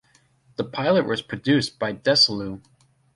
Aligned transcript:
The 0.55 0.63
pilot 0.63 1.05
was 1.05 1.21
produced 1.21 1.77
by 1.77 1.93
Desilu. 1.93 2.63